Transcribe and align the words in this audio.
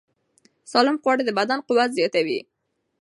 سالم 0.71 0.97
خواړه 1.01 1.23
د 1.25 1.29
بدن 1.39 1.59
قوت 1.67 1.89
زیاتوي. 1.97 2.39